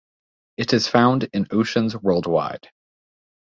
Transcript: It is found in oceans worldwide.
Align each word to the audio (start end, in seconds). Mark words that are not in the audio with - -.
It 0.57 0.73
is 0.73 0.87
found 0.87 1.25
in 1.25 1.45
oceans 1.51 1.95
worldwide. 1.95 2.71